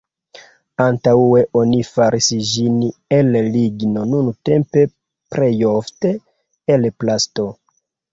Antaŭe 0.83 1.41
oni 1.59 1.81
faris 1.89 2.29
ĝin 2.51 2.79
el 3.17 3.29
ligno 3.55 4.05
nuntempe 4.13 4.87
plejofte 5.35 6.15
el 6.77 6.89
plasto. 7.05 7.47